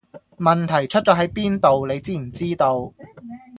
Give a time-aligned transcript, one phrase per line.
[0.37, 2.91] 問題出左係邊度你知唔知道?